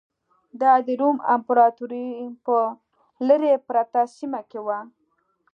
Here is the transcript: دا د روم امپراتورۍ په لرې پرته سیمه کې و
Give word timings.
دا 0.61 0.71
د 0.85 0.87
روم 1.01 1.17
امپراتورۍ 1.35 2.07
په 2.45 2.57
لرې 3.27 3.53
پرته 3.67 4.01
سیمه 4.15 4.41
کې 4.49 4.59
و 4.65 4.67